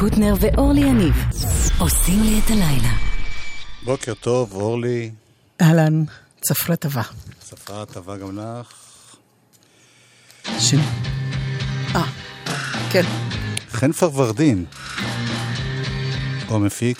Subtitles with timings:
[0.00, 1.14] קוטנר ואורלי יניב
[1.78, 2.92] עושים לי את הלילה.
[3.84, 5.10] בוקר טוב, אורלי.
[5.60, 6.04] אהלן,
[6.40, 7.02] צפרה טובה.
[7.40, 8.72] צפרה טובה גם לך.
[10.58, 10.74] ש...
[11.94, 12.04] אה,
[12.90, 13.02] כן.
[13.70, 14.64] חן פרוורדין.
[16.48, 16.98] או מפיק.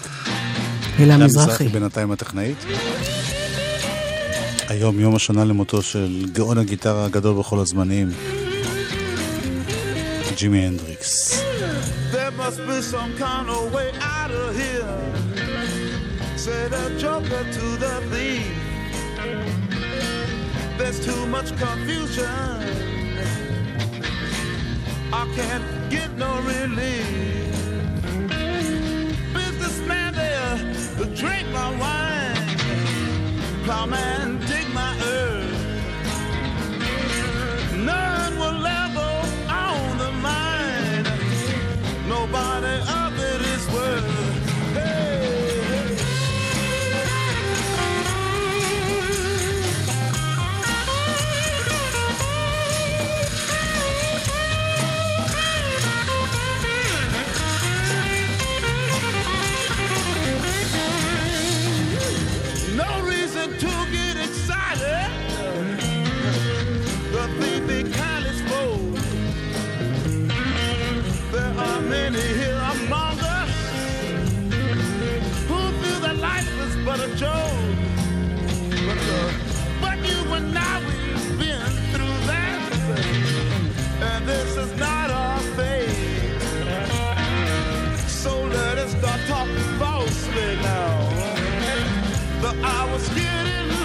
[0.99, 1.69] הילה מזרחי.
[1.69, 2.59] בינתיים הטכנאית.
[4.69, 8.11] היום יום השנה למותו של גאון הגיטרה הגדול בכל הזמנים,
[10.37, 11.43] ג'ימי הנדריקס.
[12.49, 14.98] Must be some kind of way out of here.
[16.34, 18.51] Said a joker to the thief.
[20.79, 22.25] There's too much confusion.
[25.12, 27.53] I can't get no relief.
[29.34, 30.56] Businessman there,
[31.15, 32.56] drink my wine.
[33.65, 34.39] Plowman
[89.29, 89.47] talk
[89.79, 91.11] falsely now,
[92.41, 93.78] but I was getting.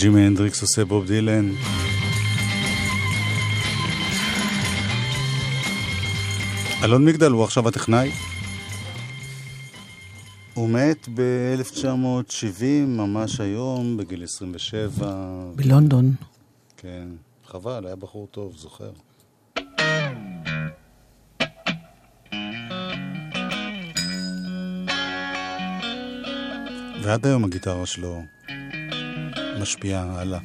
[0.00, 1.50] ג'ימי הנדריקס עושה בוב דילן.
[6.84, 8.10] אלון מגדל הוא עכשיו הטכנאי.
[10.54, 15.14] הוא מת ב-1970, ממש היום, בגיל 27.
[15.56, 16.14] בלונדון.
[16.76, 17.08] כן,
[17.46, 18.90] חבל, היה בחור טוב, זוכר.
[27.02, 28.22] ועד היום הגיטרה שלו
[29.61, 30.39] משפיעה הלאה.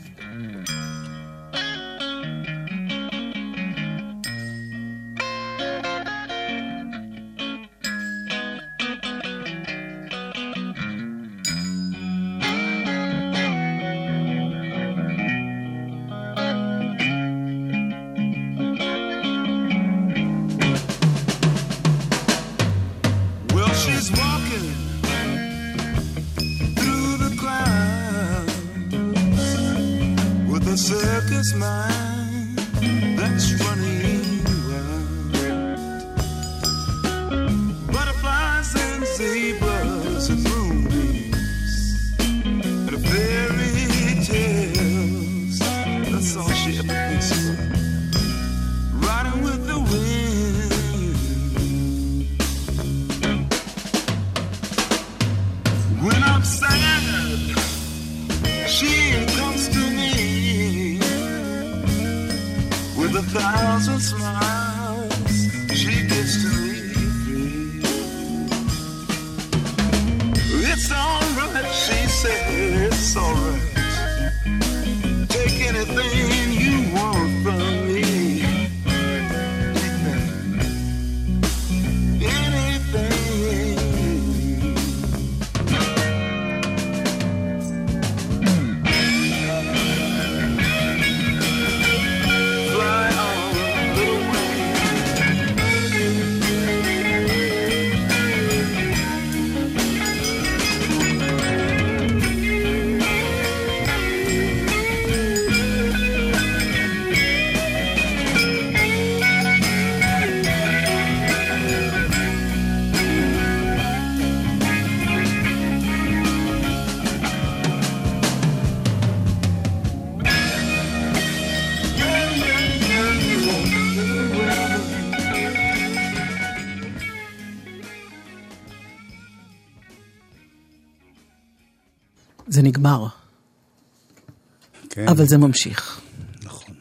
[135.16, 136.02] אבל זה ממשיך.
[136.44, 136.76] נכון.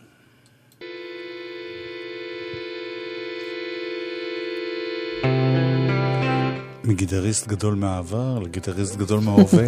[6.85, 9.67] מגיטריסט גדול מהעבר לגיטריסט גדול מההווה.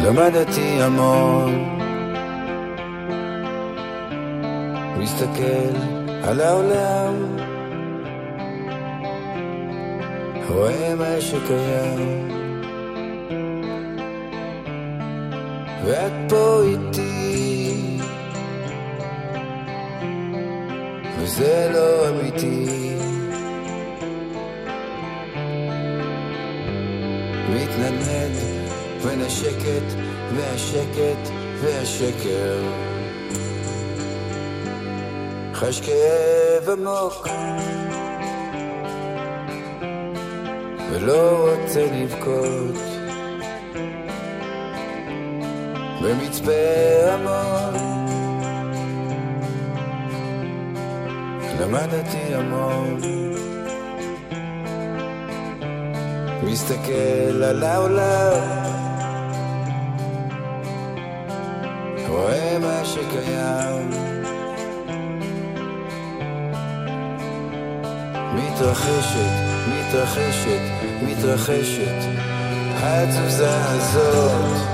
[0.04, 1.78] למדתי המון,
[4.98, 5.76] מסתכל
[6.22, 7.36] על העולם,
[10.48, 12.43] רואה מה שקיים,
[15.84, 17.74] ואת פה איתי,
[21.18, 22.66] וזה לא אמיתי.
[27.50, 28.36] מתנדנד
[29.04, 29.98] בין השקט
[30.36, 32.62] והשקט והשקר.
[35.54, 37.28] חש כאב עמוק
[40.90, 42.93] ולא רוצה לבכות
[46.04, 46.52] במצפה
[47.12, 47.74] המון
[51.60, 53.00] למדתי המון.
[56.42, 58.64] מסתכל על העולם.
[62.08, 63.90] רואה מה שקיים.
[68.34, 69.34] מתרחשת,
[69.68, 70.60] מתרחשת,
[71.02, 72.24] מתרחשת
[72.82, 74.73] התזוזה הזאת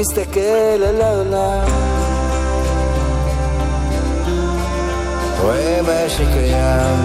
[0.00, 1.66] מסתכל על העולם
[5.40, 6.98] רואה מה שקיים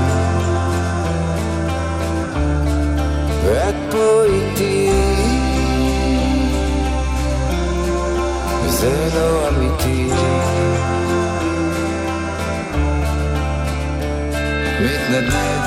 [3.45, 4.91] ואת פה איתי
[8.65, 10.11] וזה לא אמיתי
[14.81, 15.63] מתנדנד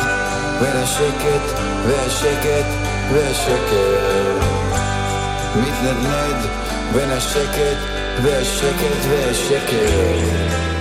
[0.60, 2.66] בין השקט והשקט
[3.12, 4.38] והשקר
[5.56, 7.78] מתנדנד בין השקט
[8.22, 10.73] והשקט והשקר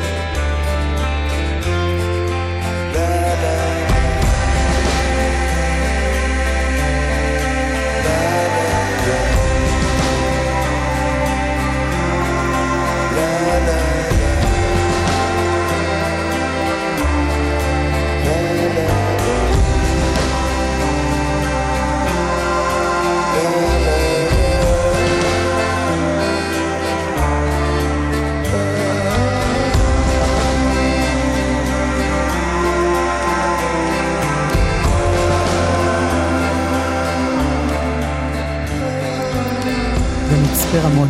[40.73, 41.07] במצפה רמון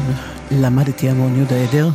[0.52, 1.90] למדתי המון, יהודה עדר.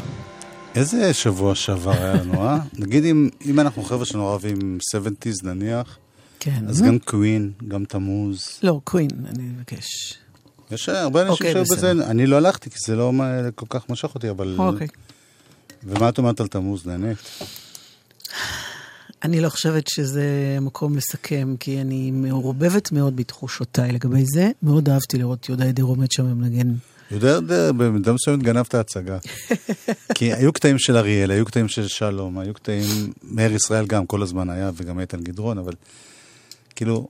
[0.75, 2.59] איזה שבוע שעבר היה לנו, אה?
[2.79, 5.99] נגיד אם, אם אנחנו חבר'ה שלנו אוהבים 70's נניח,
[6.41, 6.65] כן.
[6.69, 8.47] אז גם קווין, גם תמוז.
[8.63, 10.15] לא, קווין, אני מבקש.
[10.71, 11.65] יש הרבה אנשים אוקיי, שהיו.
[11.77, 14.55] בזה, אני לא הלכתי כי זה לא מה- כל כך משך אותי, אבל...
[14.59, 14.87] אוקיי.
[15.85, 17.19] ומה את אומרת על תמוז, נהנית?
[19.25, 20.25] אני לא חושבת שזה
[20.61, 24.51] מקום לסכם, כי אני מעורבבת מאוד בתחושותיי לגבי זה.
[24.63, 26.75] מאוד אהבתי לראות יהודה עדר עומד שם ומנגן.
[27.11, 27.41] יודע,
[27.73, 29.19] במידה מסוימת גנב את ההצגה.
[30.15, 33.13] כי היו קטעים של אריאל, היו קטעים של שלום, היו קטעים...
[33.23, 35.73] מאיר ישראל גם כל הזמן היה, וגם איתן גדרון, אבל
[36.77, 37.09] כאילו...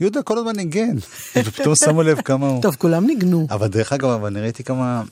[0.00, 0.96] יהודה כל הזמן ניגן,
[1.44, 2.62] ופתאום שמו לב כמה הוא...
[2.62, 3.46] טוב, כולם ניגנו.
[3.50, 5.02] אבל דרך אגב, אבל אני ראיתי כמה...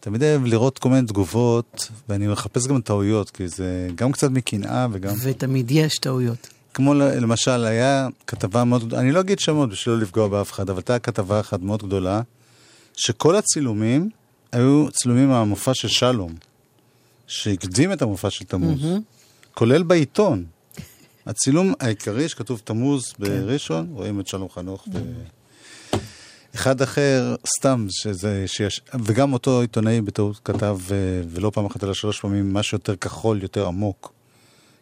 [0.00, 4.86] תמיד אוהב לראות כל מיני תגובות, ואני מחפש גם טעויות, כי זה גם קצת מקנאה
[4.92, 5.14] וגם...
[5.22, 6.48] ותמיד יש טעויות.
[6.74, 10.78] כמו למשל, היה כתבה מאוד אני לא אגיד שמות בשביל לא לפגוע באף אחד, אבל
[10.78, 12.20] הייתה כתבה אחת מאוד גדולה,
[12.96, 14.10] שכל הצילומים
[14.52, 16.34] היו צילומים מהמופע של שלום,
[17.26, 18.80] שהקדים את המופע של תמוז,
[19.54, 20.44] כולל בעיתון.
[21.26, 24.88] הצילום העיקרי שכתוב תמוז בראשון, רואים את שלום חנוך.
[24.92, 24.98] ו...
[26.54, 30.96] אחד אחר, סתם, שזה, שיש, וגם אותו עיתונאי בטעות כתב, אה,
[31.28, 34.12] ולא פעם אחת אלא שלוש פעמים, משהו יותר כחול, יותר עמוק,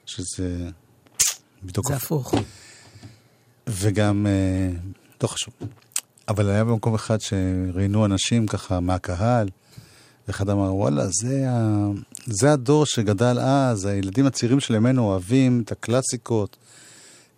[0.07, 0.71] שזה
[1.63, 2.35] בדיוק זה הפוך.
[2.35, 2.45] הפוך.
[3.67, 4.71] וגם, אה,
[5.23, 5.55] לא חשוב.
[6.29, 9.49] אבל היה במקום אחד שראיינו אנשים ככה מהקהל,
[10.29, 11.89] ואחד אמר, וואלה, זה, ה...
[12.27, 16.57] זה הדור שגדל אז, הילדים הצעירים של ימינו אוהבים את הקלאסיקות,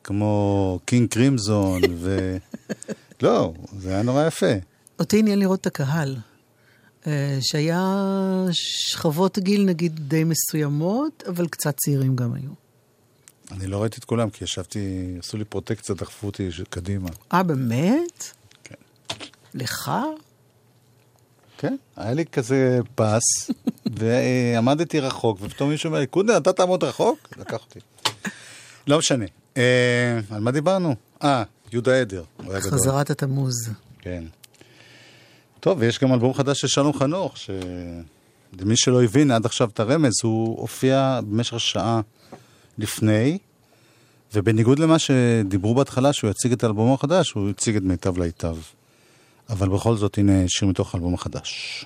[0.05, 2.37] כמו קינג קרימזון, ו...
[3.23, 4.52] לא, זה היה נורא יפה.
[4.99, 6.16] אותי עניין לראות את הקהל,
[7.07, 8.05] אה, שהיה
[8.52, 12.50] שכבות גיל נגיד די מסוימות, אבל קצת צעירים גם היו.
[13.50, 17.09] אני לא ראיתי את כולם, כי ישבתי, עשו לי פרוטקציה, דחפו אותי קדימה.
[17.33, 18.33] אה, באמת?
[19.56, 19.90] לך?
[21.58, 23.50] כן, היה לי כזה פס,
[23.96, 27.28] ועמדתי רחוק, ופתאום מישהו אומר לי, קודנר, אתה תעמוד רחוק?
[27.38, 27.80] לקח אותי.
[28.86, 29.25] לא משנה.
[29.56, 30.94] אה, על מה דיברנו?
[31.22, 32.25] אה, יהודה עדר.
[32.60, 33.70] חזרת התמוז.
[33.98, 34.25] כן.
[35.60, 40.12] טוב, ויש גם אלבום חדש של שלום חנוך, שלמי שלא הבין עד עכשיו את הרמז,
[40.22, 42.00] הוא הופיע במשך שעה
[42.78, 43.38] לפני,
[44.34, 48.56] ובניגוד למה שדיברו בהתחלה, שהוא יציג את האלבום החדש, הוא הציג את מיטב להיטב.
[49.50, 51.84] אבל בכל זאת, הנה שיר מתוך האלבום החדש.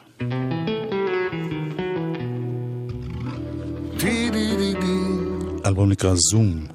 [5.64, 6.66] האלבום נקרא זום.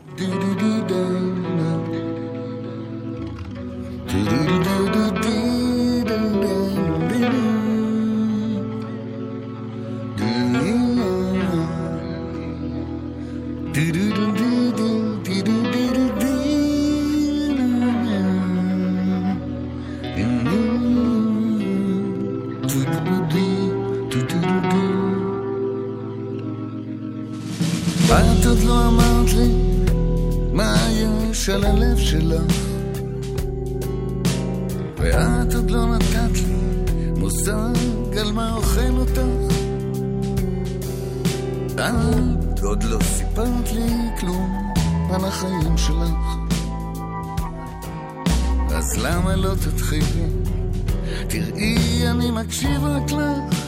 [32.22, 32.42] שלך.
[34.98, 36.56] ואת עוד לא נתת לי
[37.18, 39.56] מושג על מה אוכל אותך.
[41.76, 43.88] את עוד לא סיפרת לי
[44.20, 44.74] כלום
[45.14, 46.38] על החיים שלך.
[48.76, 50.26] אז למה לא תתחילי?
[51.28, 53.65] תראי, אני מקשיב רק לך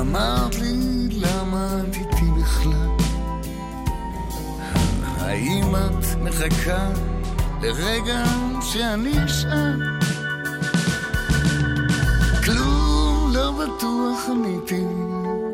[0.00, 2.88] אמרת לי למה את איתי בכלל.
[5.18, 6.90] האם את מחכה
[7.62, 8.24] לרגע
[8.60, 9.80] שאני אשאל?
[12.44, 14.84] כלום לא בטוח עניתי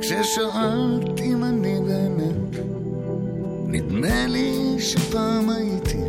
[0.01, 2.65] כששאלת אם אני באמת
[3.67, 6.05] נדמה לי שפעם הייתי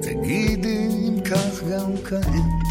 [0.00, 2.61] תגידי אם כך גם כעת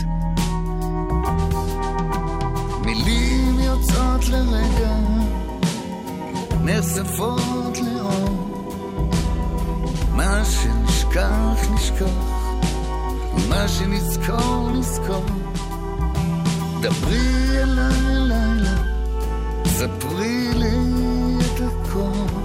[3.81, 4.95] יוצאות לרגע
[6.63, 8.51] נחשפות לאור.
[10.15, 12.05] מה שנשכח נשכח
[13.33, 15.25] ומה שנזכור נזכור.
[16.81, 18.77] דברי אליי לילה,
[19.65, 20.77] ספרי לי
[21.39, 22.35] את הכל,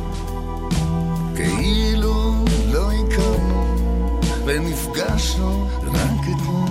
[1.34, 3.76] כאילו לא הכרנו,
[4.46, 6.65] ונפגשנו רק אתמול.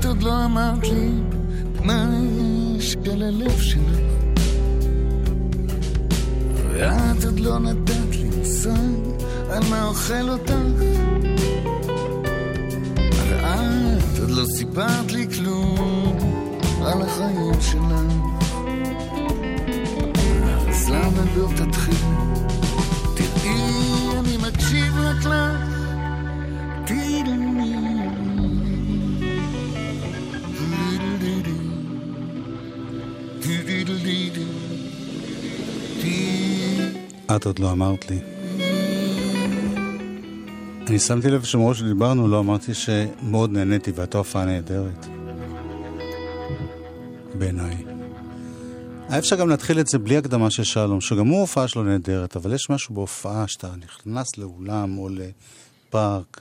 [0.00, 1.10] את עוד לא אמרת לי
[1.84, 2.10] מה
[2.76, 3.98] יש על הלב שלך.
[6.72, 8.70] ואת עוד לא נתת לי מושג
[9.50, 10.52] על מה אוכל אותך.
[13.28, 16.16] ואת עוד לא סיפרת לי כלום
[16.82, 17.82] על החיים שלך.
[20.68, 22.37] אז למה לא תתחיל?
[37.38, 38.20] את עוד לא אמרת לי.
[40.86, 45.06] אני שמתי לב שמרוב שדיברנו, לא אמרתי שמאוד נהניתי והייתה הופעה נהדרת.
[47.34, 47.76] בעיניי.
[49.08, 52.36] היה אפשר גם להתחיל את זה בלי הקדמה של שלום, שגם הוא הופעה שלו נהדרת,
[52.36, 56.40] אבל יש משהו בהופעה שאתה נכנס לאולם או לפארק.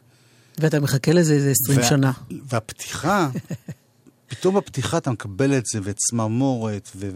[0.60, 2.12] ואתה מחכה לזה איזה 20 וה- שנה.
[2.50, 3.30] והפתיחה,
[4.30, 7.10] פתאום בפתיחה אתה מקבל את זה, ואת צמרמורת, ו-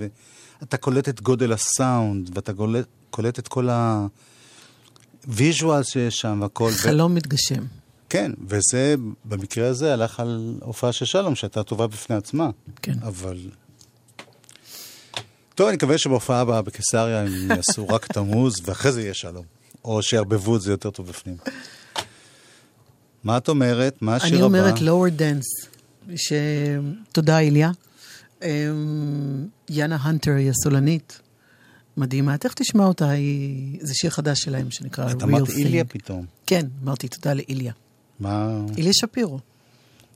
[0.62, 3.70] ואתה קולט את גודל הסאונד, ואתה קולט, קולט את כל
[5.28, 6.70] ה visual שיש שם והכל.
[6.74, 7.63] ו- חלום מתגשם.
[8.10, 12.50] כן, וזה, במקרה הזה, הלך על הופעה של שלום, שהייתה טובה בפני עצמה.
[12.82, 12.94] כן.
[13.03, 13.38] אבל...
[15.56, 19.46] טוב, אני מקווה שבהופעה הבאה בקיסריה הם יעשו רק תמוז, ואחרי זה יהיה שלום.
[19.86, 21.38] או שיערבבו את זה יותר טוב בפנים.
[23.24, 24.01] מה את אומרת?
[24.01, 24.38] מה השיר הבא?
[24.38, 25.68] אני אומרת Lower Dens,
[26.15, 26.34] ש...
[27.12, 27.72] תודה איליה.
[28.44, 28.48] אמ,
[29.70, 31.20] יאנה הנטר היא הסולנית,
[31.98, 33.80] מדהימה, תכף תשמע אותה, היא...
[33.82, 35.58] זה שיר חדש שלהם שנקרא את Real אמרת Thing.
[35.58, 36.26] איליה פתאום.
[36.46, 37.74] כן, אמרתי תודה לאיליה.
[38.20, 38.62] מה...
[38.78, 39.40] איליה שפירו.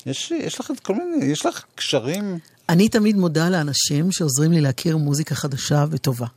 [0.06, 2.40] יש, יש לך את כל מיני, יש לך קשרים...
[2.70, 6.28] אני תמיד מודה לאנשים שעוזרים לי להכיר מוזיקה חדשה וטובה.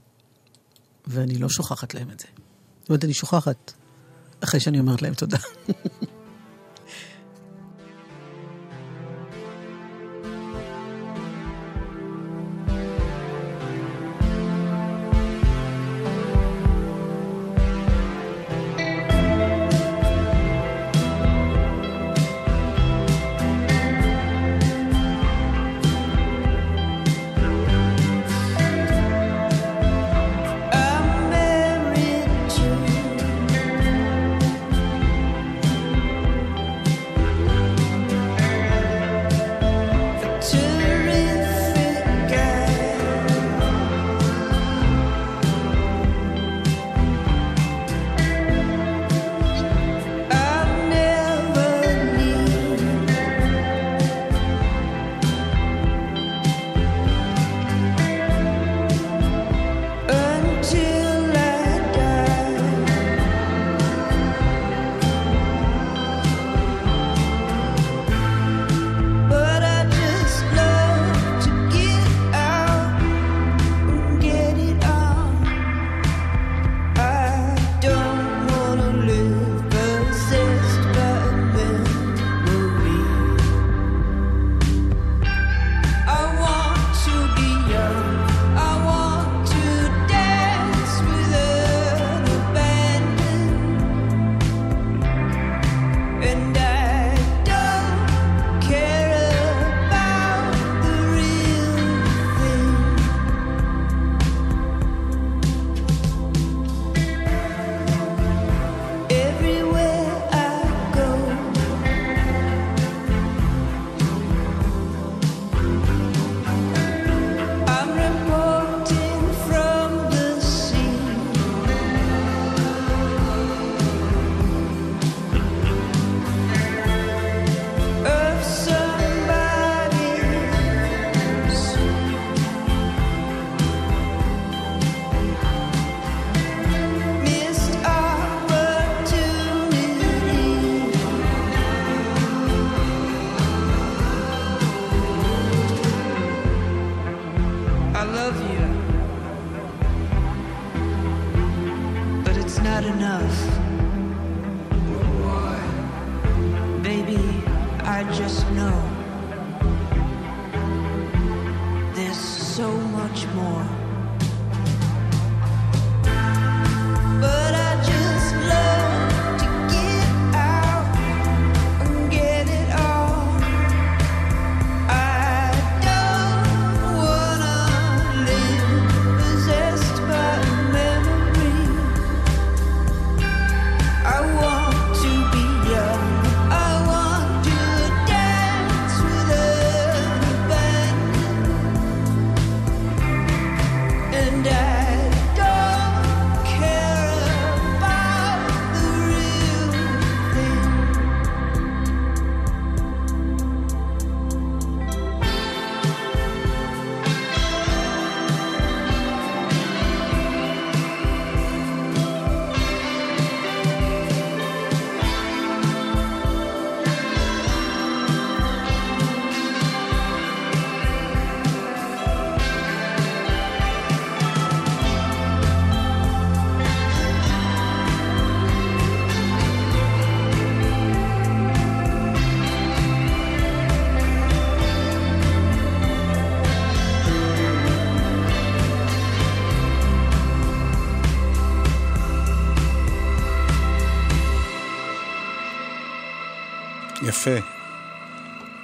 [1.06, 2.26] ואני לא שוכחת להם את זה.
[2.80, 3.72] זאת אומרת, אני שוכחת
[4.40, 5.38] אחרי שאני אומרת להם תודה.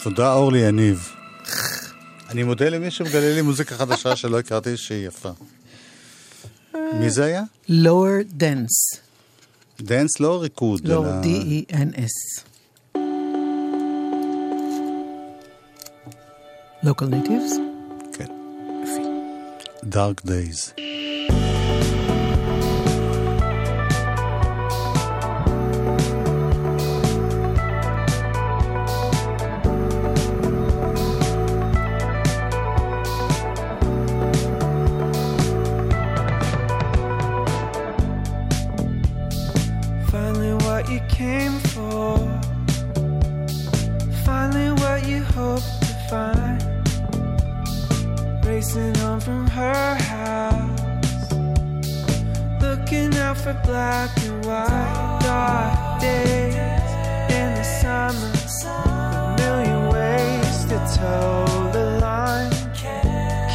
[0.04, 1.12] תודה אורלי יניב.
[2.30, 5.30] אני מודה למי שמגלה לי מוזיקה חדשה שלא הכרתי שהיא יפה.
[6.74, 7.42] מי זה היה?
[7.68, 8.98] Lower Dens.
[9.80, 11.22] Dens לא ריקוד, לא, אלא...
[11.22, 12.42] D-E-N-S.
[16.84, 17.54] Local Natives?
[18.12, 18.26] כן.
[19.84, 20.80] Dark Days.
[41.24, 42.18] came for.
[44.26, 46.60] Finally, what you hoped to find.
[48.44, 51.22] Racing on from her house.
[52.66, 56.90] Looking out for black and white dark days
[57.38, 58.30] in the summer.
[58.66, 62.52] A million ways to toe the line.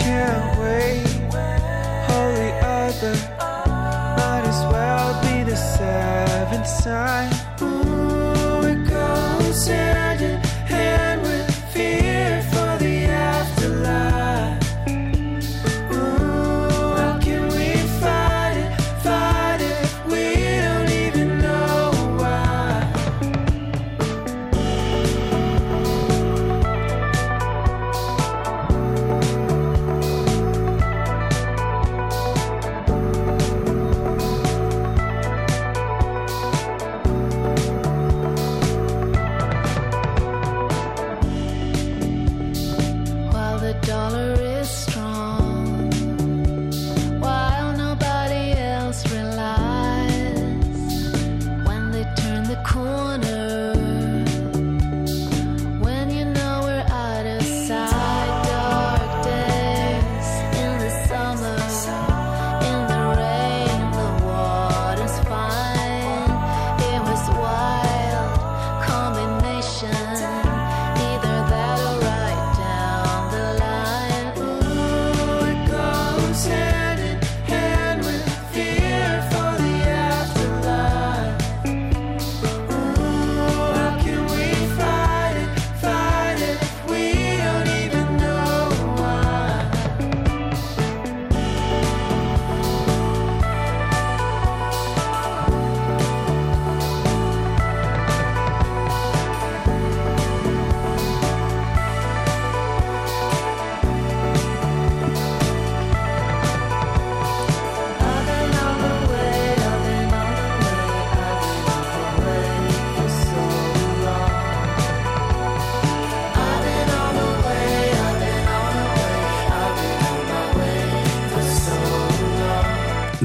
[0.01, 1.08] Can't wait.
[2.10, 3.15] Holy other.
[4.19, 7.48] Might as well be the seventh sign
[9.69, 10.08] listen.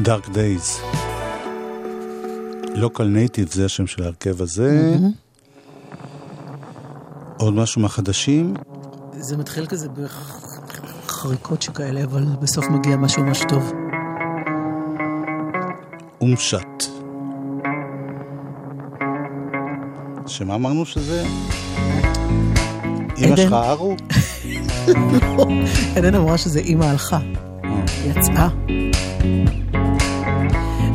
[0.05, 0.83] Dark Days.
[2.75, 4.97] Local Native זה השם של ההרכב הזה.
[4.97, 6.05] Mm-hmm.
[7.39, 8.55] עוד משהו מהחדשים?
[9.13, 13.73] זה מתחיל כזה בחריקות שכאלה, אבל בסוף מגיע משהו ממש טוב.
[16.21, 16.85] אומשט.
[20.27, 21.27] שמה אמרנו שזה?
[23.19, 23.97] אמא שלך ארו?
[25.37, 25.47] לא,
[25.97, 27.19] עדן אמרה שזה אמא הלכה.
[27.65, 27.85] אה.
[28.07, 28.49] יצאה.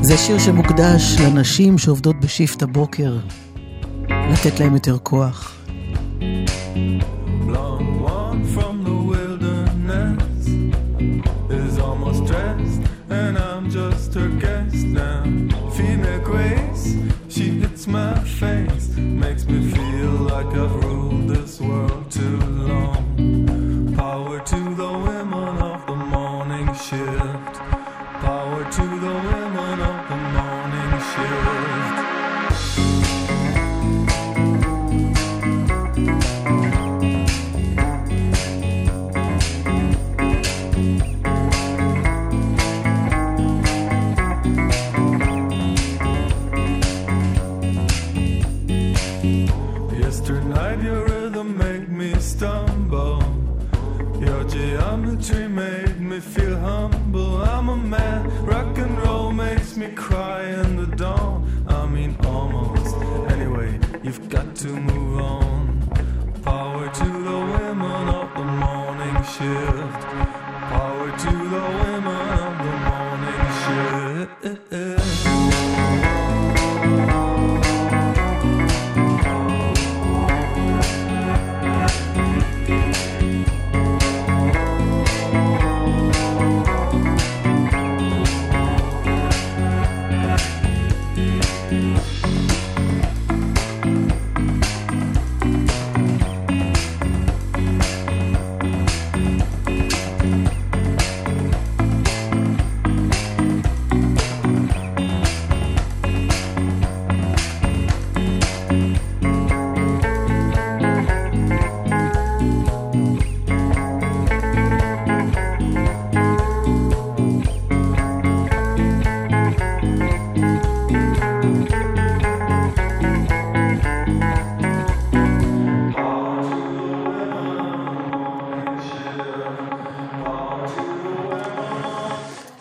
[0.09, 3.17] זה שיר שמוקדש לנשים שעובדות בשיפט הבוקר,
[4.09, 5.58] לתת להם יותר כוח.
[69.39, 69.78] sur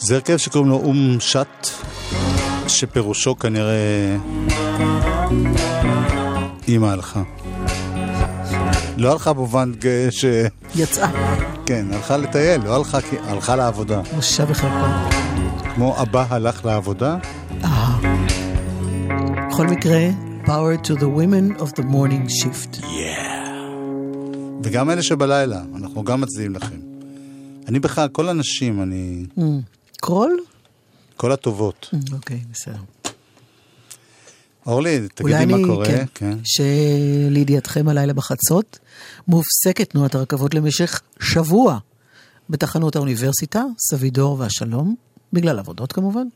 [0.09, 1.67] זה הרכב שקוראים לו אום שט,
[2.69, 4.17] שפירושו כנראה
[6.69, 7.23] אימא הלכה.
[8.97, 9.73] לא הלכה במובן
[10.11, 10.25] ש...
[10.75, 11.11] יצאה.
[11.67, 14.01] כן, הלכה לטייל, לא הלכה, כי- הלכה לעבודה.
[14.15, 15.09] בושה וחרפה.
[15.75, 17.17] כמו אבא הלך לעבודה,
[17.65, 17.99] אה.
[19.51, 20.01] בכל מקרה,
[20.45, 22.87] power to the women of the morning shift.
[24.63, 26.77] וגם אלה שבלילה, אנחנו גם מצדיעים לכם.
[27.69, 29.25] אני בכלל, כל הנשים, אני...
[30.01, 30.41] קרול?
[31.17, 31.91] כל הטובות.
[32.13, 32.79] אוקיי, בסדר.
[34.67, 35.87] אורלי, תגידי אני, מה קורה.
[35.87, 36.39] כן, כן.
[36.45, 38.79] שלידיעתכם הלילה בחצות,
[39.29, 41.79] מופסקת תנועת הרכבות למשך שבוע
[42.51, 44.95] בתחנות האוניברסיטה, סבידור והשלום,
[45.33, 46.27] בגלל עבודות כמובן.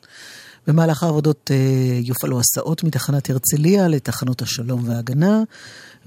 [0.67, 5.43] במהלך העבודות אה, יופעלו הסעות מתחנת הרצליה לתחנות השלום וההגנה,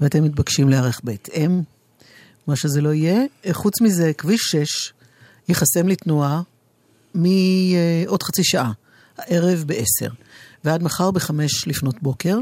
[0.00, 1.62] ואתם מתבקשים להיערך בהתאם,
[2.46, 3.24] מה שזה לא יהיה.
[3.52, 4.92] חוץ מזה, כביש 6
[5.48, 6.42] ייחסם לתנועה
[7.16, 8.72] מעוד חצי שעה,
[9.18, 10.10] הערב ב-10,
[10.64, 11.30] ועד מחר ב-5
[11.66, 12.38] לפנות בוקר,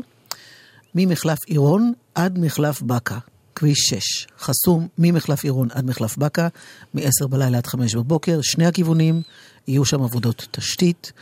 [0.94, 3.18] ממחלף עירון עד מחלף בקה,
[3.54, 6.48] כביש 6, חסום ממחלף עירון עד מחלף בקה,
[6.94, 9.22] מ-10 בלילה עד 5 בבוקר, שני הכיוונים,
[9.68, 11.12] יהיו שם עבודות תשתית.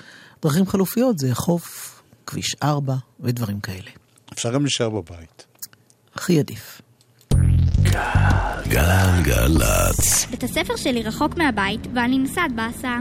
[0.43, 3.91] דרכים חלופיות זה חוף, כביש 4 ודברים כאלה.
[4.33, 5.47] אפשר גם להישאר בבית.
[6.15, 6.81] הכי עדיף.
[8.69, 10.27] גלגלצ.
[10.31, 13.01] בית הספר שלי רחוק מהבית ואני נוסעת בהסעה.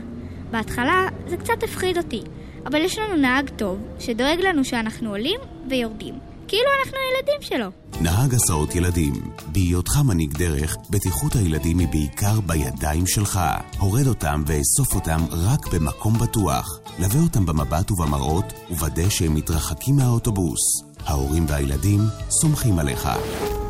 [0.51, 2.21] בהתחלה זה קצת הפחיד אותי,
[2.65, 6.13] אבל יש לנו נהג טוב שדואג לנו שאנחנו עולים ויורדים.
[6.47, 7.65] כאילו אנחנו הילדים שלו.
[8.01, 9.13] נהג הסעות ילדים,
[9.47, 13.39] בהיותך מנהיג דרך, בטיחות הילדים היא בעיקר בידיים שלך.
[13.79, 16.79] הורד אותם ואסוף אותם רק במקום בטוח.
[16.99, 20.59] לווה אותם במבט ובמראות, וודא שהם מתרחקים מהאוטובוס.
[21.05, 23.09] ההורים והילדים סומכים עליך.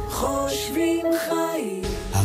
[0.10, 0.71] חיים.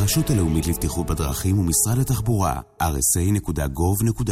[0.07, 4.27] הרשות הלאומית לבטיחות בדרכים ומשרד התחבורה, rsa.gov.il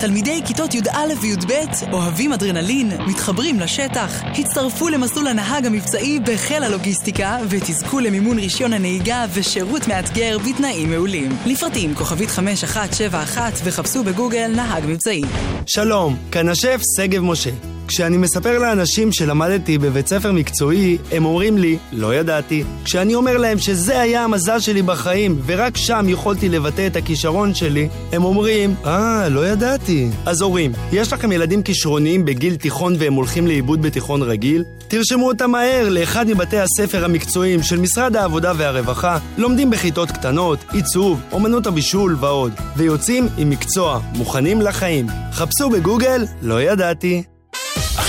[0.00, 1.52] תלמידי כיתות י"א וי"ב
[1.92, 9.88] אוהבים אדרנלין, מתחברים לשטח, הצטרפו למסלול הנהג המבצעי בחיל הלוגיסטיקה ותזכו למימון רישיון הנהיגה ושירות
[9.88, 11.30] מאתגר בתנאים מעולים.
[11.46, 15.22] לפרטים כוכבית 5171 וחפשו בגוגל נהג מבצעי.
[15.66, 17.79] שלום, כאן השף שגב משה.
[17.90, 22.64] כשאני מספר לאנשים שלמדתי בבית ספר מקצועי, הם אומרים לי, לא ידעתי.
[22.84, 27.88] כשאני אומר להם שזה היה המזל שלי בחיים, ורק שם יכולתי לבטא את הכישרון שלי,
[28.12, 30.08] הם אומרים, אה, לא ידעתי.
[30.26, 34.64] אז הורים, יש לכם ילדים כישרוניים בגיל תיכון והם הולכים לאיבוד בתיכון רגיל?
[34.88, 41.20] תרשמו אותם מהר לאחד מבתי הספר המקצועיים של משרד העבודה והרווחה, לומדים בכיתות קטנות, עיצוב,
[41.32, 45.06] אומנות הבישול ועוד, ויוצאים עם מקצוע, מוכנים לחיים.
[45.32, 47.22] חפשו בגוגל, לא ידעתי.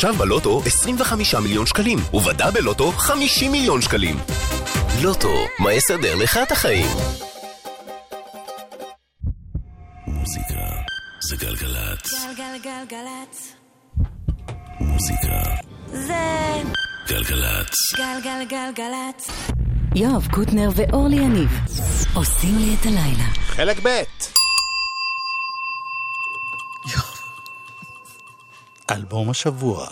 [0.02, 4.18] עכשיו בלוטו 25 מיליון שקלים, ובדאבל לוטו 50 מיליון שקלים.
[5.02, 6.88] לוטו, מה יסדר לך את החיים?
[10.08, 10.66] מוזיקה
[11.30, 12.14] זה גלגלצ.
[12.14, 13.54] גלגלגלגלצ.
[14.80, 15.42] מוזיקה
[15.88, 16.62] זה
[17.08, 17.76] גלגלצ.
[17.98, 19.30] גלגלגלגלצ.
[19.96, 21.50] יואב קוטנר ואורלי יניב
[22.14, 23.28] עושים לי את הלילה.
[23.34, 24.41] חלק ב'
[28.92, 29.88] אלבום השבוע.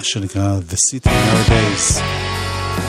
[0.00, 2.00] שנקרא The City Nowadays.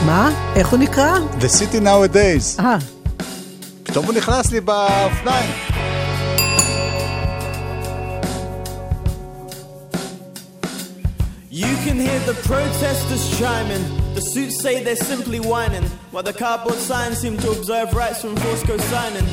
[0.06, 0.32] מה?
[0.56, 1.18] איך הוא נקרא?
[1.39, 2.60] The City Nowadays.
[2.60, 2.78] אה,
[3.84, 5.74] פתאום הוא נכנס לי באופניים.
[11.86, 13.84] Can hear the protesters chiming.
[14.15, 18.36] The suits say they're simply whining, while the cardboard signs seem to observe rights from
[18.38, 19.28] force co-signing.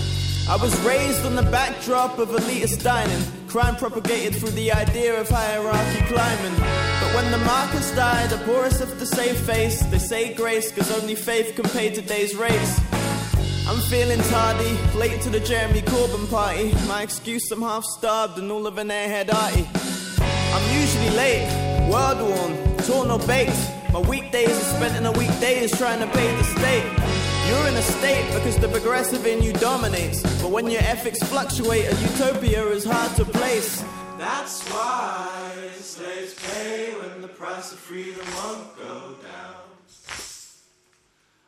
[0.50, 5.30] I was raised on the backdrop of elitist dining, crime propagated through the idea of
[5.30, 6.56] hierarchy climbing.
[7.00, 9.82] But when the markets die, the poorest have to save face.
[9.86, 12.80] They say grace, cause only faith can pay today's race.
[13.66, 16.74] I'm feeling tardy, late to the Jeremy Corbyn party.
[16.86, 19.66] My excuse, I'm half starved and all of an airhead arty.
[20.52, 23.58] I'm usually late, world worn, torn or baked.
[23.92, 26.84] My weekdays are spent in a weekdays trying to pay the state.
[27.48, 30.22] You're in a state because the progressive in you dominates.
[30.40, 33.84] But when your ethics fluctuate, a utopia is hard to place.
[34.18, 39.54] That's why slaves pay when the price of freedom won't go down.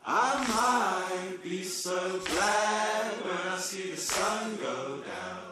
[0.06, 5.43] I might be so glad when I see the sun go down.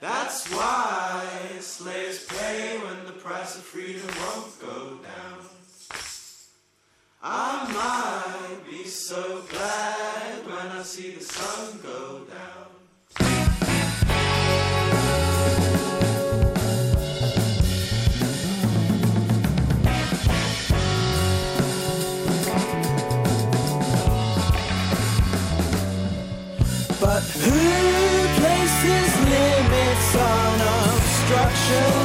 [0.00, 1.26] That's why
[1.58, 5.44] slaves pay when the price of freedom won't go down.
[7.20, 13.47] I might be so glad when I see the sun go down.
[31.68, 31.97] show.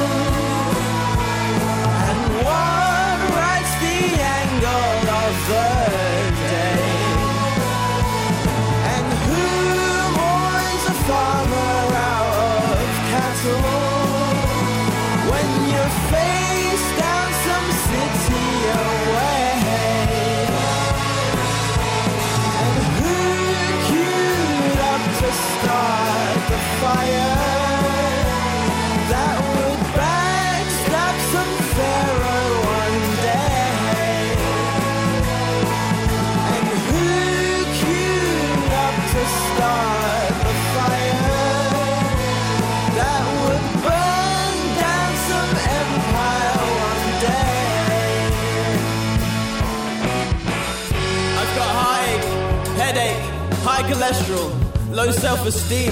[54.14, 55.90] Cholesterol, low self-esteem.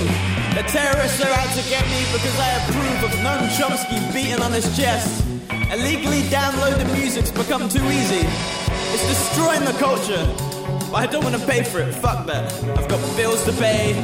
[0.54, 4.52] The terrorists are out to get me because I approve of Noam Chomsky beating on
[4.52, 5.24] his chest.
[5.72, 8.26] Illegally downloaded music's become too easy.
[8.92, 10.24] It's destroying the culture.
[10.90, 11.92] But I don't want to pay for it.
[11.94, 12.52] Fuck that.
[12.78, 13.94] I've got bills to pay,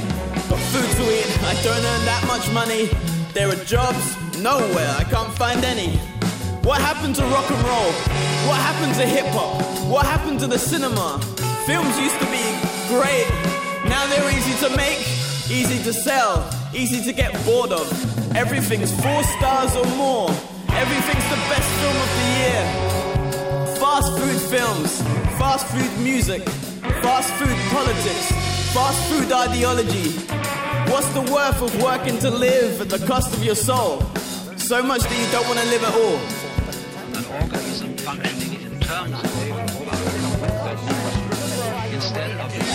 [0.48, 1.28] got food to eat.
[1.44, 2.88] I don't earn that much money.
[3.34, 4.94] There are jobs nowhere.
[4.98, 5.96] I can't find any.
[6.64, 7.92] What happened to rock and roll?
[8.48, 9.62] What happened to hip hop?
[9.86, 11.20] What happened to the cinema?
[11.66, 12.44] Films used to be
[12.88, 13.67] great.
[13.88, 15.00] Now they're easy to make,
[15.50, 17.88] easy to sell, easy to get bored of.
[18.36, 20.28] Everything's four stars or more.
[20.70, 22.62] Everything's the best film of the year.
[23.76, 25.00] Fast food films,
[25.38, 26.42] fast food music,
[27.02, 28.26] fast food politics,
[28.74, 30.10] fast food ideology.
[30.90, 34.00] What's the worth of working to live at the cost of your soul?
[34.56, 36.18] So much that you don't want to live at all.
[37.16, 39.18] An organism functioning in terms
[41.98, 42.67] instead of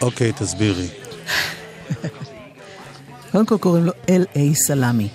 [0.00, 0.88] אוקיי, תסבירי.
[3.32, 4.54] קודם כל קוראים לו L.A.
[4.54, 5.08] סלאמי.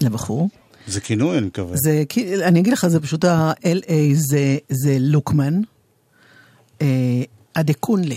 [0.00, 0.48] לבחור.
[0.86, 1.76] זה כינוי, אני מקווה.
[1.76, 2.04] זה,
[2.42, 5.60] אני אגיד לך, זה פשוט ה-LA זה, זה לוקמן.
[6.82, 6.86] אה,
[7.54, 8.14] אדקונלה.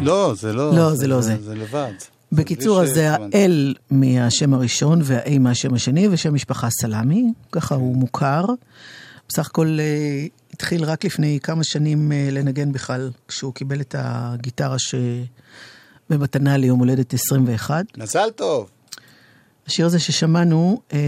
[0.00, 0.74] לא, זה לא.
[0.76, 1.36] לא, זה לא זה.
[1.42, 1.92] זה לבד.
[2.32, 3.12] בקיצור, אז זה.
[3.12, 8.44] ה-L מהשם הראשון וה-A מהשם השני, ושם משפחה סלאמי, ככה הוא מוכר.
[9.28, 14.76] בסך הכל אה, התחיל רק לפני כמה שנים אה, לנגן בכלל, כשהוא קיבל את הגיטרה
[14.78, 17.84] שבמתנה ליום הולדת 21.
[17.98, 18.70] מזל טוב.
[19.66, 20.98] השיר הזה ששמענו, אה,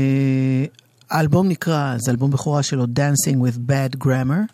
[1.10, 4.52] האלבום נקרא, זה אלבום בכורה שלו, Dancing with Bad Grammar.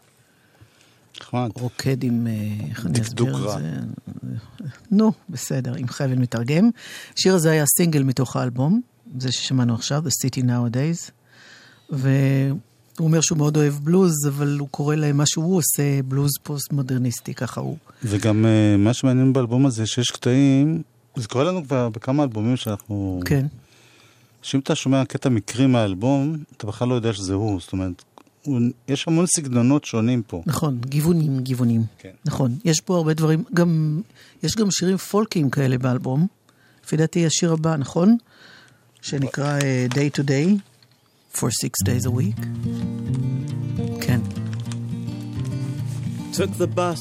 [1.21, 1.51] נחמד.
[1.55, 2.27] רוקד עם,
[2.71, 3.37] איך אני אסביר.
[3.37, 3.71] את זה?
[4.91, 6.71] נו, בסדר, עם חבל מתרגם.
[7.17, 8.81] השיר הזה היה סינגל מתוך האלבום,
[9.19, 11.11] זה ששמענו עכשיו, The City Nowadays.
[11.91, 12.59] והוא
[13.05, 17.61] אומר שהוא מאוד אוהב בלוז, אבל הוא קורא להם מה שהוא עושה, בלוז פוסט-מודרניסטי, ככה
[17.61, 17.77] הוא.
[18.05, 20.83] וגם אה, מה שמעניין באלבום הזה, שיש קטעים,
[21.17, 23.21] זה קורה לנו כבר בכמה אלבומים שאנחנו...
[23.25, 23.47] כן.
[24.43, 27.61] שאם אתה שומע קטע מקרי מהאלבום, אתה בכלל לא יודע שזה הוא.
[27.61, 28.03] זאת אומרת,
[28.43, 30.43] הוא, יש המון סגנונות שונים פה.
[30.47, 31.83] נכון, גיוונים, גיוונים.
[31.99, 32.11] כן.
[32.25, 34.01] נכון, יש פה הרבה דברים, גם,
[34.43, 36.27] יש גם שירים פולקיים כאלה באלבום.
[36.85, 38.17] לפי דעתי השיר הבא, נכון?
[39.03, 40.76] שנקרא uh, Day to Day,
[41.37, 42.41] for six days a week.
[44.01, 44.23] כן.
[46.33, 47.01] Took the bus,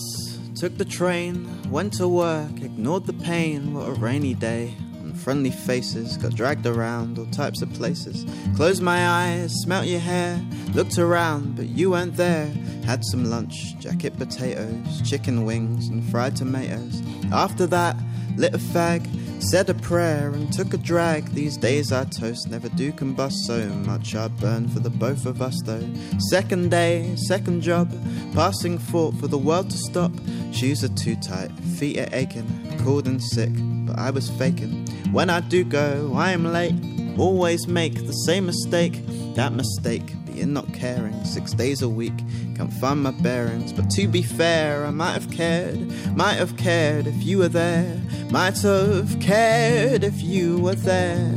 [0.56, 3.74] took the train, went to work, ignored the pain.
[3.74, 4.74] What a rainy day.
[5.04, 8.26] Unfriendly faces, got dragged around all types of places.
[8.58, 10.42] Closed my eyes, smelt your hair,
[10.74, 12.48] looked around, but you weren't there.
[12.86, 17.02] Had some lunch, jacket potatoes, chicken wings, and fried tomatoes.
[17.32, 17.96] After that,
[18.36, 19.02] lit a fag,
[19.40, 21.32] said a prayer, and took a drag.
[21.32, 24.16] These days I toast, never do combust so much.
[24.16, 25.88] I burn for the both of us though.
[26.30, 27.92] Second day, second job,
[28.34, 30.12] passing thought for the world to stop.
[30.52, 32.48] Shoes are too tight, feet are aching,
[32.84, 33.52] cold and sick,
[33.86, 34.88] but I was faking.
[35.12, 36.76] When I do go, I am late.
[37.18, 39.02] Always make the same mistake.
[39.36, 41.24] That mistake being not caring.
[41.24, 42.18] Six days a week,
[42.56, 43.72] can't find my bearings.
[43.72, 45.80] But to be fair, I might have cared.
[46.16, 48.02] Might have cared if you were there.
[48.32, 51.32] Might have cared if you were there.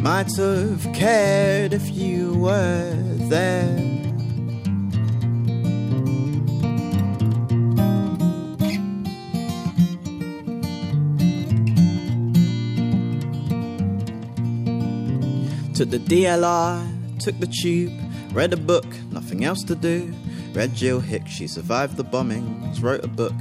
[0.00, 2.94] Might have cared if you were
[3.28, 3.86] there.
[15.74, 17.92] Took the DLR, took the tube,
[18.32, 20.12] read a book, nothing else to do.
[20.52, 23.34] Read Jill Hicks, she survived the bombings, wrote a book,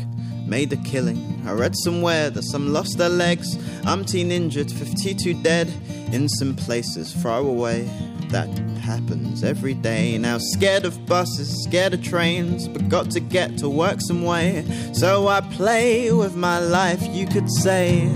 [0.46, 1.42] made a killing.
[1.46, 5.74] I read somewhere that some lost their legs, umpteen injured, 52 dead
[6.12, 7.90] in some places far away.
[8.30, 8.50] That
[8.80, 10.18] happens every day.
[10.18, 14.66] Now scared of buses, scared of trains, but got to get to work some way.
[14.94, 18.08] So I play with my life, you could say.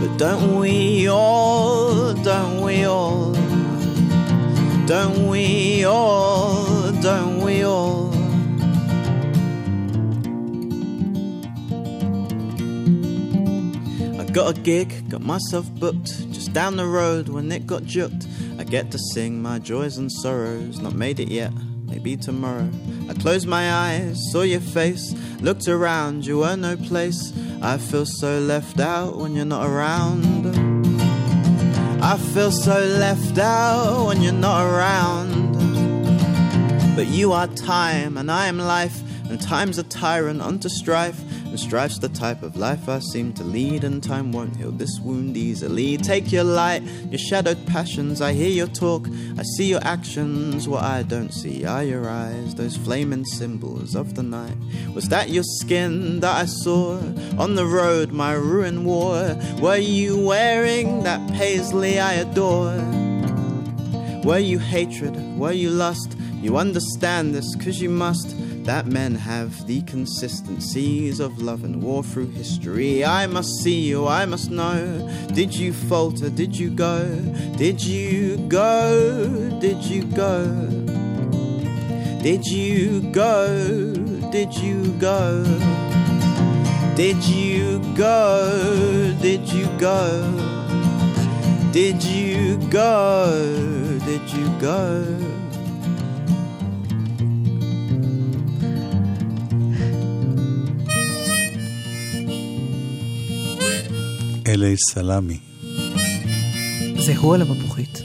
[0.00, 3.34] But don't we all, don't we all,
[4.92, 8.12] don't we all, don't we all?
[14.20, 18.26] I got a gig, got myself booked just down the road when it got juked.
[18.60, 21.52] I get to sing my joys and sorrows, not made it yet,
[21.86, 22.68] maybe tomorrow.
[23.08, 27.32] I closed my eyes, saw your face, looked around, you were no place.
[27.62, 30.71] I feel so left out when you're not around.
[32.04, 35.52] I feel so left out when you're not around.
[36.96, 39.00] But you are time and I am life,
[39.30, 41.20] and time's a tyrant unto strife.
[41.52, 44.98] And strife's the type of life I seem to lead, and time won't heal this
[45.00, 45.98] wound easily.
[45.98, 48.22] Take your light, your shadowed passions.
[48.22, 50.66] I hear your talk, I see your actions.
[50.66, 54.56] What I don't see are your eyes, those flaming symbols of the night.
[54.94, 56.94] Was that your skin that I saw
[57.38, 59.38] on the road my ruin wore?
[59.60, 62.76] Were you wearing that paisley I adore?
[64.24, 65.14] Were you hatred?
[65.36, 66.16] Were you lust?
[66.40, 68.34] You understand this, cause you must.
[68.64, 73.04] That men have the consistencies of love and war through history.
[73.04, 75.10] I must see you, I must know.
[75.34, 76.30] Did you falter?
[76.30, 77.04] Did you go?
[77.56, 79.58] Did you go?
[79.60, 80.46] Did you go?
[82.22, 83.94] Did you go?
[84.30, 85.42] Did you go?
[86.94, 89.16] Did you go?
[89.20, 90.52] Did you go?
[91.72, 93.98] Did you go?
[94.04, 95.31] Did you go?
[104.52, 105.38] אלי סלמי.
[106.98, 108.02] זה הוא על המפוחית.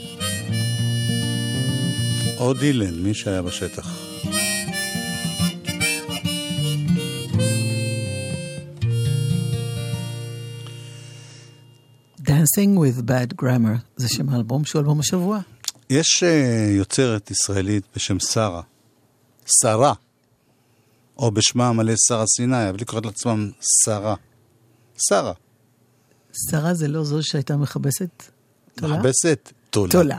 [2.38, 3.88] או דילן, מי שהיה בשטח.
[12.20, 15.38] Dancing with Bad Grammar, זה שם האלבום שהוא אלבום השבוע.
[15.90, 18.62] יש אה, יוצרת ישראלית בשם שרה.
[19.62, 19.92] שרה.
[21.18, 23.50] או בשמה המלא שרה סיני, אבל היא קוראת לעצמם
[23.84, 24.14] שרה.
[25.08, 25.32] שרה.
[26.50, 28.22] שרה זה לא זו שהייתה מכבסת?
[28.74, 28.98] תולה?
[28.98, 29.52] מכבסת?
[29.70, 29.92] תולה.
[29.92, 30.18] תולה.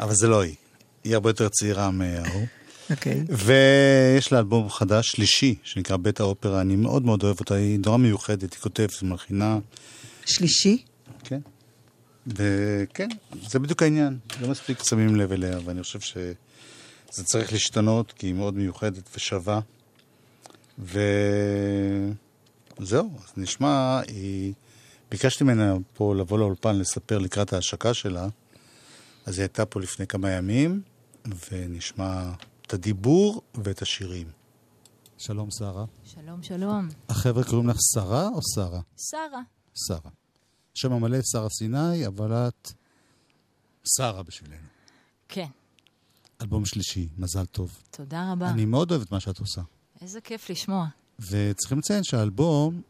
[0.00, 0.54] אבל זה לא היא.
[1.04, 2.46] היא הרבה יותר צעירה מההוא.
[2.90, 3.24] אוקיי.
[3.28, 7.96] ויש לה אלבום חדש, שלישי, שנקרא בית האופרה, אני מאוד מאוד אוהב אותה, היא נורא
[7.96, 9.58] מיוחדת, היא כותבת, היא מלחינה.
[10.26, 10.82] שלישי?
[11.24, 11.40] כן.
[12.26, 13.08] וכן,
[13.48, 14.18] זה בדיוק העניין.
[14.40, 19.60] לא מספיק שמים לב אליה, ואני חושב שזה צריך להשתנות, כי היא מאוד מיוחדת ושווה.
[20.78, 22.14] וזהו,
[23.24, 24.52] אז נשמע, היא...
[25.10, 28.28] ביקשתי ממנה פה לבוא לאולפן לספר לקראת ההשקה שלה,
[29.26, 30.82] אז היא הייתה פה לפני כמה ימים,
[31.50, 32.32] ונשמע
[32.62, 34.26] את הדיבור ואת השירים.
[35.18, 35.84] שלום, שרה.
[36.04, 36.88] שלום, שלום.
[37.08, 38.80] החבר'ה קוראים לך שרה או שרה?
[39.10, 39.42] שרה.
[39.74, 40.10] שרה.
[40.74, 42.72] שם המלא שרה סיני, אבל את
[43.96, 44.66] שרה בשבילנו.
[45.28, 45.46] כן.
[46.42, 47.78] אלבום שלישי, מזל טוב.
[47.90, 48.50] תודה רבה.
[48.50, 49.60] אני מאוד אוהב את מה שאת עושה.
[50.00, 50.86] איזה כיף לשמוע.
[51.30, 52.82] וצריכים לציין שהאלבום,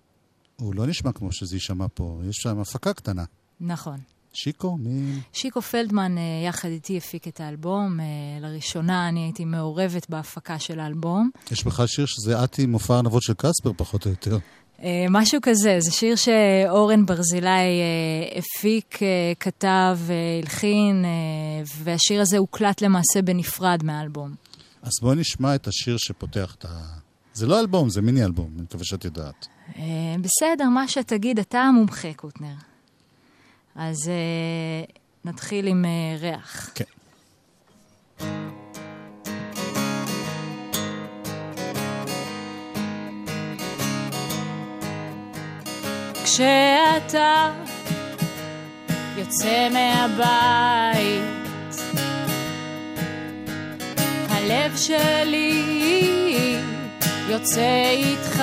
[0.56, 3.24] הוא לא נשמע כמו שזה יישמע פה, יש שם הפקה קטנה.
[3.60, 3.98] נכון.
[4.32, 4.76] שיקו?
[4.76, 5.20] מי...
[5.32, 8.00] שיקו פלדמן אה, יחד איתי הפיק את האלבום.
[8.00, 8.04] אה,
[8.40, 11.30] לראשונה אני הייתי מעורבת בהפקה של האלבום.
[11.50, 14.38] יש בכלל שיר שזה את עם מופע הארנבות של קספר, פחות או יותר.
[14.82, 17.80] אה, משהו כזה, זה שיר שאורן ברזילי
[18.36, 18.98] הפיק,
[19.40, 19.98] כתב,
[20.42, 21.04] הלחין,
[21.76, 24.34] והשיר הזה הוקלט למעשה בנפרד מהאלבום.
[24.82, 26.82] אז בואי נשמע את השיר שפותח את ה...
[27.34, 29.46] זה לא אלבום, זה מיני אלבום, אני מקווה שאת יודעת.
[29.78, 29.82] אה,
[30.20, 32.54] בסדר, מה שתגיד, אתה המומחה, קוטנר.
[33.76, 34.84] אז אה,
[35.24, 36.70] נתחיל עם אה, ריח.
[36.74, 36.84] כן.
[46.24, 47.52] כשאתה
[49.16, 51.36] יוצא מהבית,
[54.28, 55.76] הלב שלי
[57.28, 58.42] יוצא איתך,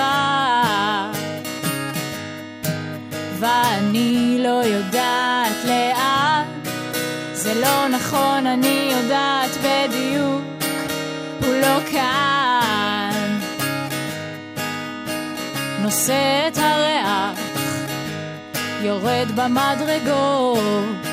[3.38, 6.44] ואני לא יודעת לאן,
[7.32, 10.42] זה לא נכון, אני יודעת בדיוק,
[11.40, 13.38] הוא לא כאן.
[15.82, 17.40] נושא את הריח
[18.82, 21.04] יורד במדרגות,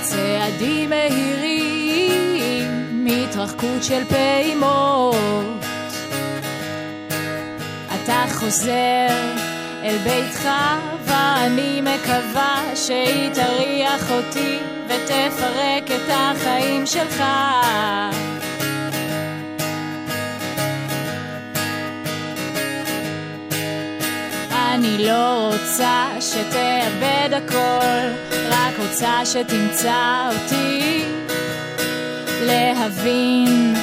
[0.00, 2.70] צעדים מהירים,
[3.04, 5.64] מהתרחקות של פעימות.
[7.94, 9.43] אתה חוזר
[9.84, 10.48] אל ביתך,
[11.04, 14.58] ואני מקווה שהיא תריח אותי
[14.88, 17.22] ותפרק את החיים שלך.
[24.52, 28.10] אני לא רוצה שתאבד הכל,
[28.50, 31.04] רק רוצה שתמצא אותי.
[32.42, 33.74] להבין,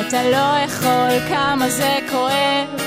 [0.00, 2.85] אתה לא יכול כמה זה כואב,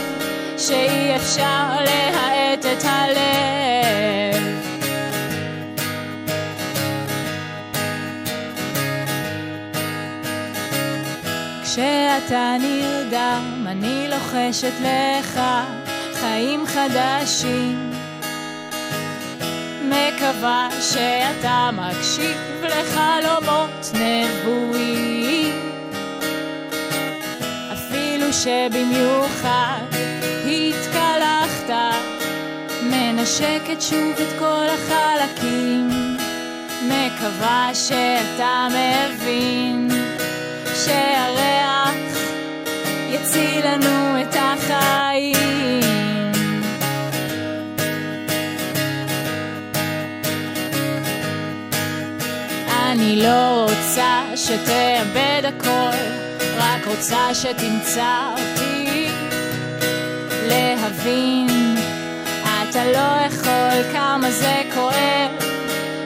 [0.60, 4.60] שאי אפשר להאט את הלב.
[11.64, 15.40] כשאתה נרדם, אני לוחשת לך
[16.14, 17.92] חיים חדשים.
[19.84, 25.72] מקווה שאתה מקשיב לחלומות נבואים.
[27.74, 30.19] אפילו שבמיוחד
[33.20, 35.90] מנשקת שוב את כל החלקים.
[36.82, 39.88] מקווה שאתה מבין
[40.76, 42.18] שהריח
[43.10, 46.32] יציל לנו את החיים.
[52.70, 55.98] אני לא רוצה שתאבד הכל,
[56.58, 59.08] רק רוצה שתמצא אותי.
[60.48, 61.59] להבין,
[62.70, 65.32] אתה לא יכול כמה זה כואב,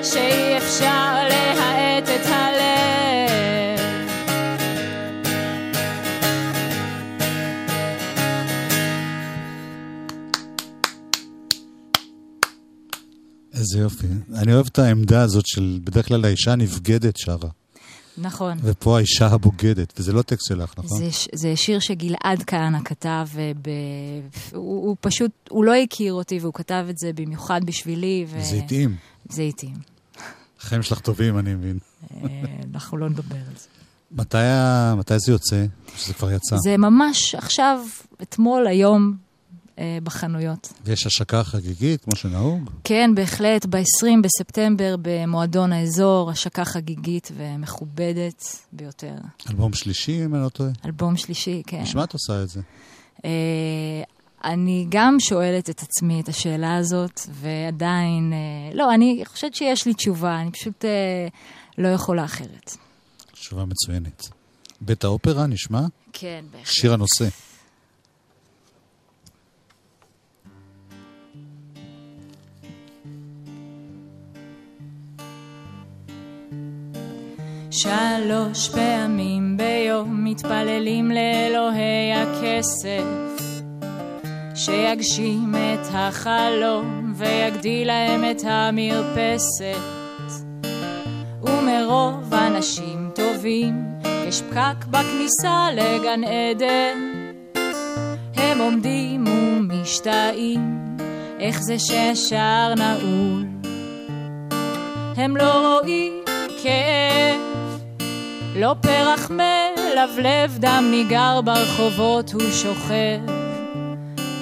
[0.03, 2.63] שאי אפשר להאט את הלב.
[13.53, 14.07] איזה יופי.
[14.35, 17.62] אני אוהב את העמדה הזאת של, בדרך כלל האישה הנבגדת שרה.
[18.17, 18.57] נכון.
[18.63, 20.97] ופה האישה הבוגדת, וזה לא טקסט שלך, נכון?
[20.97, 23.69] זה, זה שיר שגלעד כהנא כתב, אה, ב...
[24.55, 28.25] הוא, הוא פשוט, הוא לא הכיר אותי והוא כתב את זה במיוחד בשבילי.
[28.29, 28.43] ו...
[28.43, 28.95] זה התאים.
[29.29, 29.75] זה התאים.
[30.59, 31.77] החיים שלך טובים, אני מבין.
[32.13, 32.27] אה,
[32.73, 33.67] אנחנו לא נדבר על זה.
[34.11, 34.37] מתי.
[34.97, 35.65] מתי זה יוצא?
[35.97, 36.55] שזה כבר יצא.
[36.63, 37.79] זה ממש עכשיו,
[38.21, 39.17] אתמול, היום,
[39.79, 40.73] אה, בחנויות.
[40.83, 42.69] ויש השקה חגיגית, כמו שנהוג?
[42.83, 49.15] כן, בהחלט, ב-20 בספטמבר במועדון האזור, השקה חגיגית ומכובדת ביותר.
[49.49, 50.69] אלבום שלישי, אם אני לא טועה?
[50.85, 51.81] אלבום שלישי, כן.
[51.83, 52.61] בשביל מה את עושה את זה?
[53.25, 53.29] אה,
[54.43, 59.93] אני גם שואלת את עצמי את השאלה הזאת, ועדיין, אה, לא, אני חושבת שיש לי
[59.93, 61.27] תשובה, אני פשוט אה,
[61.77, 62.77] לא יכולה אחרת.
[63.31, 64.27] תשובה מצוינת.
[64.81, 65.81] בית האופרה נשמע?
[66.13, 66.67] כן, בהחלט.
[66.67, 67.27] שיר הנושא.
[77.75, 83.03] שלוש פעמים ביום מתפללים לאלוהי הכסף
[84.55, 89.81] שיגשים את החלום ויגדיל להם את המרפסת.
[91.43, 93.83] ומרוב אנשים טובים
[94.27, 96.97] יש פקק בכניסה לגן עדן.
[98.35, 100.79] הם עומדים ומשתאים
[101.39, 103.45] איך זה שהשער נעול?
[105.15, 106.23] הם לא רואים
[106.63, 107.52] כאב
[108.55, 113.19] לא פרח מלבלב, דם ניגר ברחובות, הוא שוכב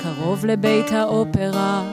[0.04, 1.84] קרוב לבית האופרה.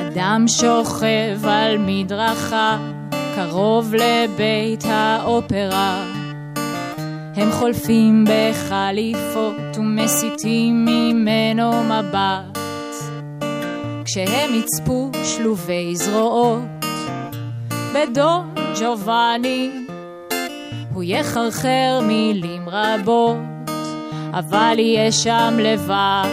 [0.00, 2.78] אדם שוכב על מדרכה,
[3.36, 6.04] קרוב לבית האופרה.
[7.36, 12.58] הם חולפים בחליפות ומסיטים ממנו מבט.
[14.04, 16.73] כשהם יצפו שלובי זרועות
[17.94, 19.70] בדון ג'ובאני,
[20.94, 23.36] הוא יחרחר מילים רבות,
[24.32, 26.28] אבל יהיה שם לבד.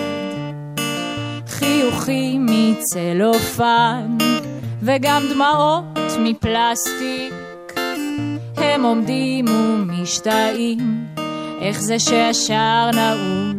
[1.48, 4.18] חיוכים מצלופן,
[4.82, 5.84] וגם דמעות
[6.20, 7.34] מפלסטיק.
[8.58, 11.06] הם עומדים ומשתאים,
[11.62, 13.56] איך זה שהשער נעול.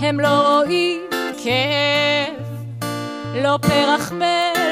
[0.00, 1.00] הם לא רואים
[1.44, 2.44] כאב,
[3.42, 4.12] לא פרח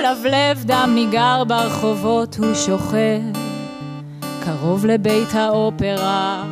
[0.02, 3.20] מלבלב, דם ניגר ברחובות, הוא שוכב
[4.44, 6.44] קרוב לבית האופרה.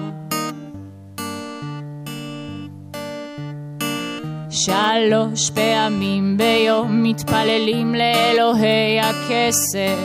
[4.50, 9.98] שלוש פעמים ביום מתפללים לאלוהי הכסף.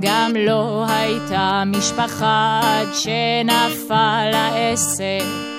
[0.00, 5.53] גם לא הייתה משפחה עד שנפל העסק.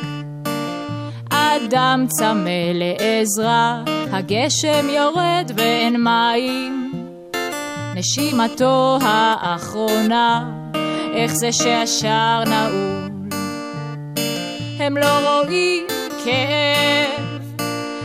[1.55, 6.91] אדם צמא לעזרה, הגשם יורד ואין מים.
[7.95, 10.51] נשימתו האחרונה,
[11.13, 13.09] איך זה שהשער נעול?
[14.79, 15.87] הם לא רואים
[16.25, 17.61] כאב,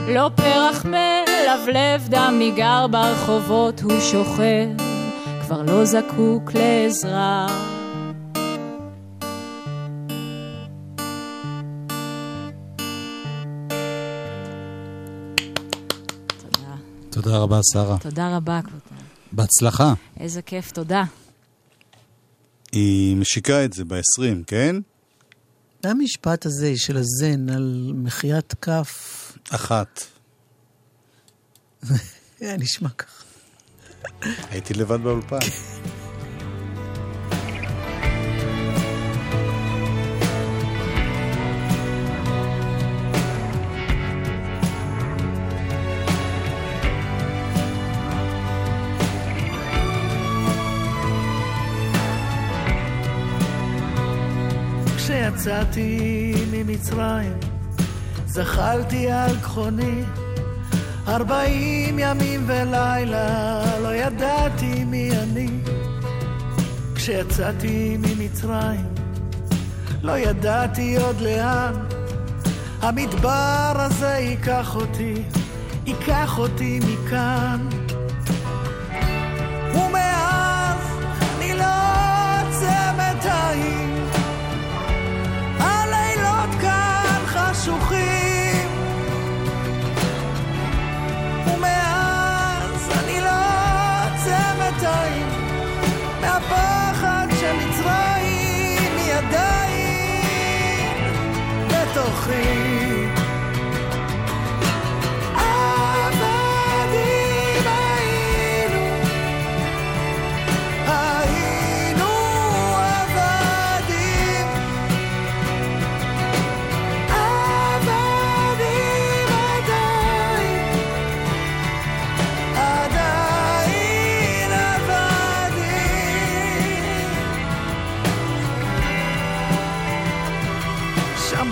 [0.09, 4.69] לא פרח מלבלב דם ניגר ברחובות הוא שוכב,
[5.41, 7.70] כבר לא זקוק לעזרה.
[17.31, 17.99] תודה רבה, שרה.
[17.99, 19.03] תודה רבה, כבודו.
[19.33, 19.95] בהצלחה.
[20.21, 21.03] איזה כיף, תודה.
[22.73, 24.77] היא משיקה את זה ב-20, כן?
[25.85, 28.93] המשפט הזה של הזן על מחיית כף,
[29.51, 30.01] אחת.
[32.41, 33.25] היה נשמע ככה.
[34.51, 35.39] הייתי לבד באולפן.
[55.41, 57.33] כשיצאתי ממצרים,
[58.27, 60.03] זחלתי על גחוני,
[61.09, 65.49] ארבעים ימים ולילה, לא ידעתי מי אני.
[66.95, 68.87] כשיצאתי ממצרים,
[70.03, 71.73] לא ידעתי עוד לאן,
[72.81, 75.15] המדבר הזה ייקח אותי,
[75.87, 77.69] ייקח אותי מכאן.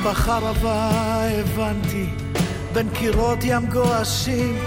[0.08, 0.90] בחרבה
[1.40, 2.06] הבנתי.
[2.72, 4.58] בין קירות ים גועשים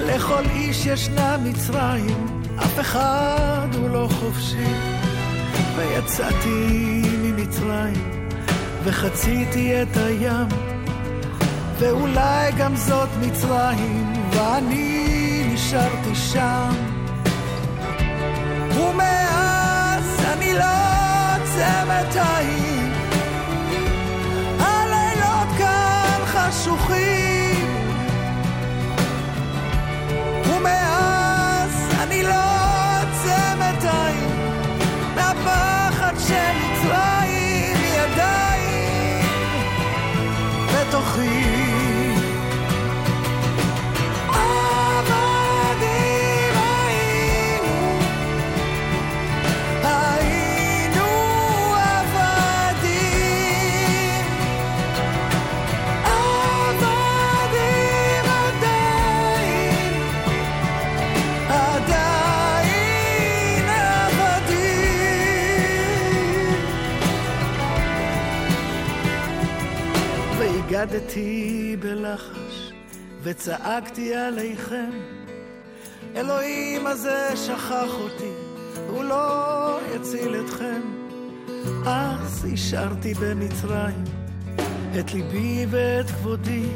[0.00, 2.42] לכל איש ישנה מצרים.
[2.58, 4.74] אף אחד הוא לא חופשי.
[5.76, 8.20] ויצאתי ממצרים
[8.84, 10.48] וחציתי את הים.
[11.78, 16.70] ואולי גם זאת מצרים ואני נשארתי שם.
[18.74, 20.64] ומאז אני לא
[21.36, 22.77] עוצמת עין הלילות
[26.68, 27.66] חשוכים
[30.46, 30.97] ומאז
[73.22, 74.90] וצעקתי עליכם.
[76.16, 78.32] אלוהים הזה שכח אותי
[78.90, 80.80] הוא לא יציל אתכם.
[81.86, 84.04] אז השארתי במצרים
[85.00, 86.66] את ליבי ואת כבודי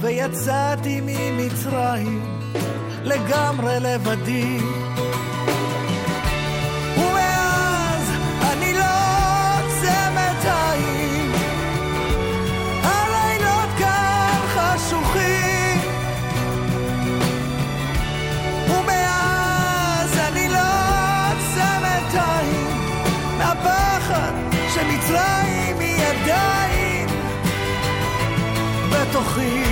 [0.00, 2.40] ויצאתי ממצרים
[3.04, 4.58] לגמרי לבדי
[29.34, 29.71] 回忆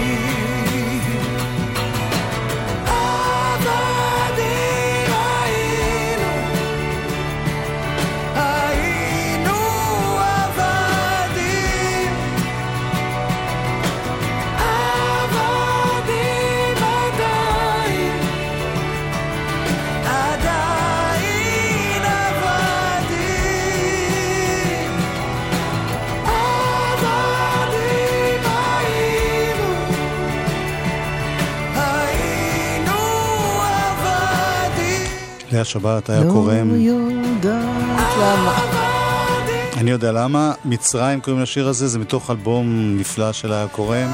[35.50, 36.70] עבדים לאה שבת היה קורם.
[36.70, 37.64] לא יודעת
[38.20, 38.58] למה.
[39.76, 40.52] אני יודע למה.
[40.64, 44.10] מצרים קוראים לשיר הזה, זה מתוך אלבום נפלא של היה קורם,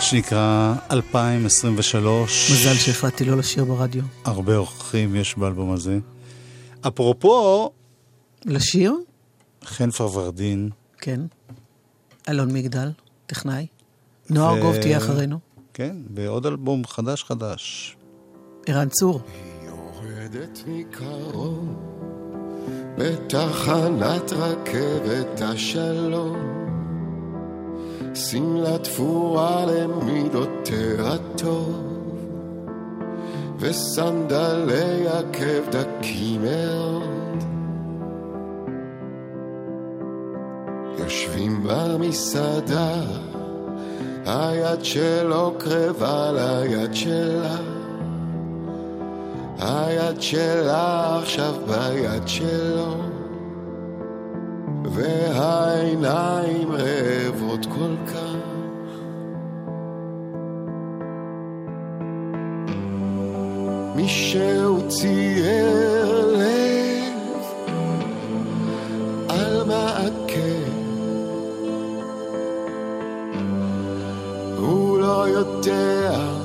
[0.00, 2.50] שנקרא 2023.
[2.50, 4.02] מזל שהחלטתי לא לשיר ברדיו.
[4.24, 5.98] הרבה אורחים יש באלבום הזה.
[6.86, 7.70] אפרופו...
[8.44, 8.94] לשיר?
[9.64, 10.70] חן פרוורדין.
[10.98, 11.20] כן.
[12.28, 12.90] אלון מגדל,
[13.26, 13.66] טכנאי.
[14.30, 15.38] נועה ו- ארגוב תהיה אחרינו.
[15.74, 17.96] כן, בעוד אלבום חדש חדש.
[18.66, 19.20] ערן צור.
[20.32, 21.74] יורדת מקרוב
[22.98, 26.36] בתחנת רכבת השלום.
[28.14, 32.08] שמלה תפורה למידותיה טוב
[33.58, 37.44] וסנדלי עקב דקים מאוד.
[40.98, 43.00] יושבים במסעדה
[44.26, 47.79] היד שלו קרבה ליד שלה
[49.60, 52.94] היד שלה עכשיו ביד שלו
[54.84, 58.20] והעיניים רעבות כל כך.
[63.96, 67.44] מישהו צייר לב
[69.28, 70.60] על מעקה
[74.56, 76.39] הוא לא יודע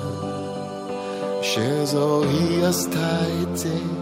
[1.54, 3.95] שזו היא עשתה את זה.